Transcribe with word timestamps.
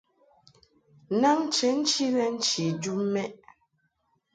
Naŋ 1.21 1.37
chenchi 1.55 2.03
lɛ 2.15 2.25
nchi 2.35 2.65
jum 2.81 2.99
mɛʼ. 3.13 3.31